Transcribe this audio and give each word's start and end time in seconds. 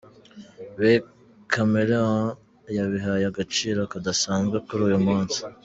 be, 0.79 0.91
Chameleone 1.51 2.35
yabihaye 2.77 3.25
agaciro 3.31 3.81
kadasanzwe 3.91 4.57
kuri 4.67 4.81
uyu 4.87 4.99
munsi. 5.07 5.39